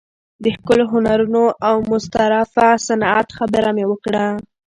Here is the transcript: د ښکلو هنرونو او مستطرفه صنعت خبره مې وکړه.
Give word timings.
د 0.43 0.45
ښکلو 0.55 0.85
هنرونو 0.93 1.43
او 1.69 1.75
مستطرفه 1.91 2.67
صنعت 2.87 3.27
خبره 3.37 3.69
مې 3.75 3.85
وکړه. 3.91 4.25